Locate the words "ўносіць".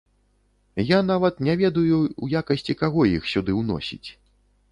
3.61-4.09